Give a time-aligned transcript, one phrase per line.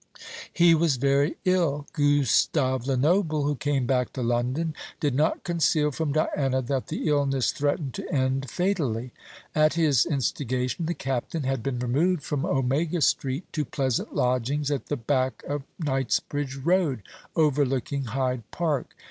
[0.51, 1.85] He was very ill.
[1.93, 7.51] Gustave Lenoble, who came back to London, did not conceal from Diana that the illness
[7.51, 9.11] threatened to end fatally.
[9.53, 14.87] At his instigation the Captain had been removed from Omega Street to pleasant lodgings at
[14.87, 17.03] the back of Knightsbridge Road,
[17.35, 18.95] overlooking Hyde Park.